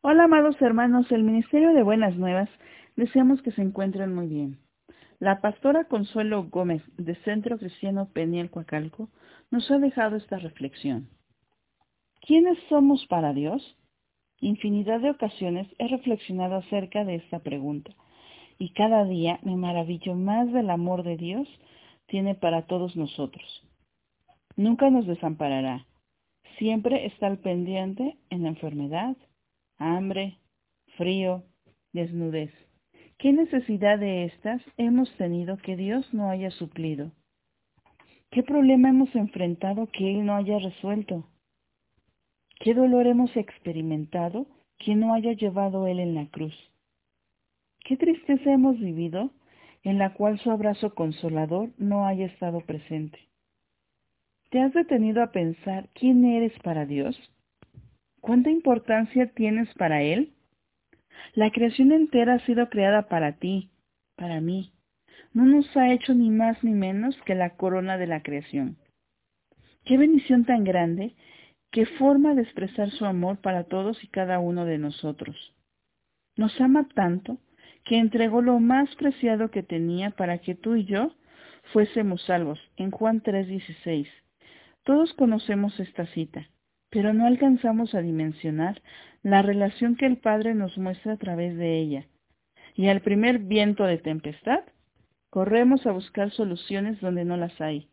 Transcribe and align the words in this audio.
Hola, 0.00 0.24
amados 0.24 0.54
hermanos, 0.62 1.10
el 1.10 1.24
Ministerio 1.24 1.72
de 1.74 1.82
Buenas 1.82 2.14
Nuevas 2.16 2.48
deseamos 2.94 3.42
que 3.42 3.50
se 3.50 3.62
encuentren 3.62 4.14
muy 4.14 4.28
bien. 4.28 4.60
La 5.18 5.40
pastora 5.40 5.86
Consuelo 5.86 6.44
Gómez 6.44 6.84
de 6.96 7.16
Centro 7.24 7.58
Cristiano 7.58 8.08
Peniel 8.12 8.48
Coacalco 8.48 9.08
nos 9.50 9.68
ha 9.72 9.78
dejado 9.78 10.14
esta 10.14 10.38
reflexión. 10.38 11.08
¿Quiénes 12.20 12.56
somos 12.68 13.04
para 13.08 13.32
Dios? 13.32 13.76
Infinidad 14.40 15.00
de 15.00 15.10
ocasiones 15.10 15.66
he 15.78 15.88
reflexionado 15.88 16.54
acerca 16.54 17.04
de 17.04 17.16
esta 17.16 17.40
pregunta 17.40 17.90
y 18.56 18.70
cada 18.74 19.04
día 19.04 19.40
me 19.42 19.56
maravillo 19.56 20.14
más 20.14 20.52
del 20.52 20.70
amor 20.70 21.02
de 21.02 21.16
Dios 21.16 21.48
tiene 22.06 22.36
para 22.36 22.66
todos 22.66 22.94
nosotros. 22.94 23.68
Nunca 24.54 24.90
nos 24.90 25.08
desamparará. 25.08 25.86
Siempre 26.56 27.04
está 27.06 27.26
al 27.26 27.38
pendiente 27.38 28.16
en 28.30 28.44
la 28.44 28.50
enfermedad, 28.50 29.16
hambre, 29.78 30.38
frío, 30.96 31.44
desnudez. 31.92 32.52
¿Qué 33.18 33.32
necesidad 33.32 33.98
de 33.98 34.24
estas 34.24 34.62
hemos 34.76 35.10
tenido 35.16 35.56
que 35.56 35.76
Dios 35.76 36.12
no 36.12 36.30
haya 36.30 36.50
suplido? 36.50 37.12
¿Qué 38.30 38.42
problema 38.42 38.90
hemos 38.90 39.14
enfrentado 39.14 39.88
que 39.90 40.10
Él 40.10 40.26
no 40.26 40.34
haya 40.34 40.58
resuelto? 40.58 41.28
¿Qué 42.60 42.74
dolor 42.74 43.06
hemos 43.06 43.34
experimentado 43.36 44.46
que 44.78 44.94
no 44.94 45.14
haya 45.14 45.32
llevado 45.32 45.86
Él 45.86 46.00
en 46.00 46.14
la 46.14 46.26
cruz? 46.26 46.54
¿Qué 47.84 47.96
tristeza 47.96 48.52
hemos 48.52 48.78
vivido 48.78 49.30
en 49.82 49.98
la 49.98 50.12
cual 50.12 50.38
su 50.40 50.50
abrazo 50.50 50.94
consolador 50.94 51.70
no 51.78 52.06
haya 52.06 52.26
estado 52.26 52.60
presente? 52.60 53.18
¿Te 54.50 54.60
has 54.60 54.72
detenido 54.72 55.22
a 55.22 55.32
pensar 55.32 55.88
quién 55.94 56.24
eres 56.24 56.52
para 56.60 56.84
Dios? 56.84 57.16
¿Cuánta 58.20 58.50
importancia 58.50 59.32
tienes 59.32 59.72
para 59.74 60.02
Él? 60.02 60.32
La 61.34 61.50
creación 61.50 61.92
entera 61.92 62.34
ha 62.34 62.46
sido 62.46 62.68
creada 62.68 63.08
para 63.08 63.32
ti, 63.38 63.70
para 64.16 64.40
mí. 64.40 64.72
No 65.32 65.44
nos 65.44 65.76
ha 65.76 65.92
hecho 65.92 66.14
ni 66.14 66.30
más 66.30 66.62
ni 66.64 66.72
menos 66.72 67.16
que 67.24 67.34
la 67.34 67.56
corona 67.56 67.96
de 67.96 68.06
la 68.06 68.22
creación. 68.22 68.76
Qué 69.84 69.96
bendición 69.96 70.44
tan 70.44 70.64
grande, 70.64 71.14
qué 71.70 71.86
forma 71.86 72.34
de 72.34 72.42
expresar 72.42 72.90
su 72.90 73.04
amor 73.04 73.38
para 73.40 73.64
todos 73.64 74.02
y 74.02 74.08
cada 74.08 74.40
uno 74.40 74.64
de 74.64 74.78
nosotros. 74.78 75.54
Nos 76.36 76.60
ama 76.60 76.88
tanto 76.94 77.38
que 77.84 77.98
entregó 77.98 78.42
lo 78.42 78.58
más 78.58 78.94
preciado 78.96 79.50
que 79.50 79.62
tenía 79.62 80.10
para 80.10 80.38
que 80.38 80.54
tú 80.54 80.74
y 80.76 80.84
yo 80.84 81.14
fuésemos 81.72 82.22
salvos, 82.22 82.58
en 82.76 82.90
Juan 82.90 83.22
3:16. 83.22 84.08
Todos 84.82 85.14
conocemos 85.14 85.78
esta 85.78 86.06
cita 86.06 86.48
pero 86.90 87.12
no 87.12 87.26
alcanzamos 87.26 87.94
a 87.94 88.00
dimensionar 88.00 88.82
la 89.22 89.42
relación 89.42 89.96
que 89.96 90.06
el 90.06 90.18
Padre 90.18 90.54
nos 90.54 90.78
muestra 90.78 91.14
a 91.14 91.16
través 91.16 91.56
de 91.56 91.78
ella. 91.78 92.06
Y 92.74 92.88
al 92.88 93.00
primer 93.00 93.40
viento 93.40 93.84
de 93.84 93.98
tempestad, 93.98 94.60
corremos 95.30 95.86
a 95.86 95.92
buscar 95.92 96.30
soluciones 96.30 97.00
donde 97.00 97.24
no 97.24 97.36
las 97.36 97.60
hay. 97.60 97.88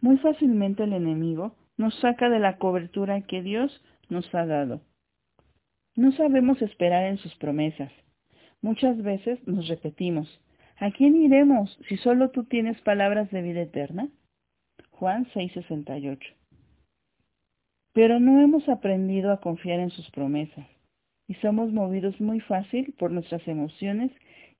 Muy 0.00 0.18
fácilmente 0.18 0.84
el 0.84 0.92
enemigo 0.92 1.56
nos 1.76 1.94
saca 2.00 2.28
de 2.28 2.38
la 2.38 2.58
cobertura 2.58 3.22
que 3.22 3.42
Dios 3.42 3.82
nos 4.08 4.32
ha 4.34 4.46
dado. 4.46 4.82
No 5.96 6.12
sabemos 6.12 6.62
esperar 6.62 7.06
en 7.06 7.18
sus 7.18 7.34
promesas. 7.36 7.92
Muchas 8.60 9.02
veces 9.02 9.40
nos 9.46 9.68
repetimos, 9.68 10.40
¿a 10.78 10.90
quién 10.90 11.16
iremos 11.16 11.78
si 11.88 11.96
solo 11.96 12.30
tú 12.30 12.44
tienes 12.44 12.80
palabras 12.82 13.30
de 13.30 13.42
vida 13.42 13.62
eterna? 13.62 14.08
Juan 14.90 15.26
6:68 15.34 16.34
pero 17.92 18.20
no 18.20 18.40
hemos 18.40 18.68
aprendido 18.68 19.32
a 19.32 19.40
confiar 19.40 19.80
en 19.80 19.90
sus 19.90 20.10
promesas 20.10 20.66
y 21.28 21.34
somos 21.36 21.72
movidos 21.72 22.20
muy 22.20 22.40
fácil 22.40 22.94
por 22.98 23.10
nuestras 23.10 23.46
emociones 23.48 24.10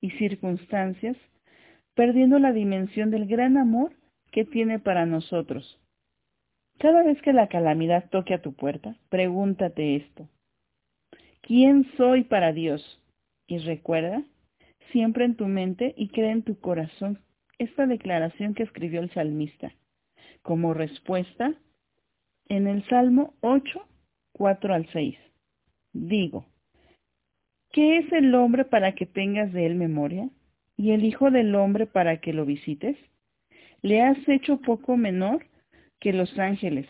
y 0.01 0.11
circunstancias, 0.13 1.17
perdiendo 1.95 2.39
la 2.39 2.53
dimensión 2.53 3.11
del 3.11 3.27
gran 3.27 3.57
amor 3.57 3.93
que 4.31 4.45
tiene 4.45 4.79
para 4.79 5.05
nosotros. 5.05 5.79
Cada 6.79 7.03
vez 7.03 7.21
que 7.23 7.33
la 7.33 7.49
calamidad 7.49 8.09
toque 8.11 8.35
a 8.35 8.41
tu 8.43 8.55
puerta, 8.55 8.97
pregúntate 9.11 9.97
esto. 9.97 10.29
¿Quién 11.43 11.87
soy 11.97 12.25
para 12.25 12.53
Dios? 12.53 13.01
Y 13.47 13.59
recuerda 13.59 14.23
siempre 14.93 15.25
en 15.25 15.37
tu 15.37 15.47
mente 15.47 15.95
y 15.97 16.09
cree 16.09 16.31
en 16.31 16.43
tu 16.43 16.59
corazón 16.59 17.19
esta 17.59 17.87
declaración 17.87 18.55
que 18.55 18.63
escribió 18.63 19.01
el 19.01 19.11
salmista. 19.13 19.73
Como 20.43 20.75
respuesta, 20.75 21.55
en 22.53 22.67
el 22.67 22.87
Salmo 22.87 23.33
8, 23.41 23.83
4 24.33 24.75
al 24.75 24.87
6. 24.93 25.17
Digo, 25.95 26.45
¿qué 27.71 27.97
es 27.97 28.13
el 28.13 28.35
hombre 28.35 28.67
para 28.67 28.95
que 28.95 29.07
tengas 29.07 29.55
de 29.55 29.65
él 29.65 29.75
memoria? 29.75 30.29
¿Y 30.77 30.91
el 30.91 31.03
Hijo 31.03 31.31
del 31.31 31.55
hombre 31.55 31.87
para 31.87 32.21
que 32.21 32.35
lo 32.35 32.45
visites? 32.45 32.99
Le 33.81 34.03
has 34.03 34.19
hecho 34.29 34.61
poco 34.61 34.99
menor 34.99 35.47
que 35.99 36.13
los 36.13 36.39
ángeles, 36.39 36.87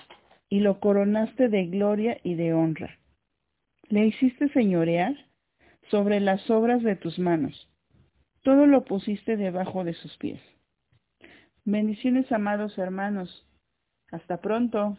y 0.49 0.59
lo 0.59 0.81
coronaste 0.81 1.49
de 1.49 1.67
gloria 1.67 2.19
y 2.25 2.35
de 2.35 2.55
honra. 2.55 2.99
Le 3.89 4.07
hiciste 4.07 4.49
señorear 4.49 5.15
sobre 5.93 6.19
las 6.19 6.51
obras 6.51 6.83
de 6.83 6.97
tus 6.97 7.21
manos. 7.21 7.71
Todo 8.43 8.67
lo 8.67 8.85
pusiste 8.85 9.37
debajo 9.37 9.85
de 9.85 9.95
sus 9.95 10.17
pies. 10.17 10.41
Bendiciones, 11.65 12.33
amados 12.33 12.77
hermanos. 12.79 13.47
Hasta 14.11 14.41
pronto. 14.41 14.91